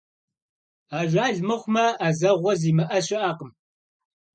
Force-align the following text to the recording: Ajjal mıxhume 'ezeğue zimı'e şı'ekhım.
Ajjal 0.97 1.35
mıxhume 1.47 1.85
'ezeğue 1.93 2.53
zimı'e 2.61 2.99
şı'ekhım. 3.07 3.51